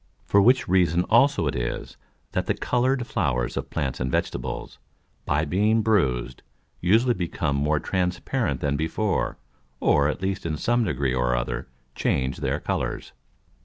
[0.25, 1.95] For which reason also it is
[2.31, 4.79] that the colour'd Flowers of Plants and Vegetables,
[5.27, 6.41] by being bruised,
[6.79, 9.37] usually become more transparent than before,
[9.79, 13.11] or at least in some degree or other change their Colours.